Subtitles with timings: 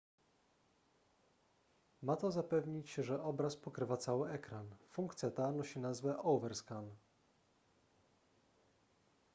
[2.01, 6.89] ma to zapewnić że obraz pokrywa cały ekran funkcja ta nosi nazwę overscan